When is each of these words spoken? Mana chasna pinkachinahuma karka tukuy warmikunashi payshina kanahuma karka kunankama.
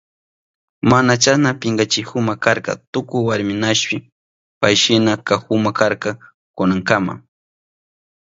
Mana 0.89 1.13
chasna 1.23 1.49
pinkachinahuma 1.61 2.33
karka 2.43 2.71
tukuy 2.93 3.21
warmikunashi 3.27 3.95
payshina 4.61 5.11
kanahuma 5.27 5.69
karka 5.79 6.09
kunankama. 6.55 7.13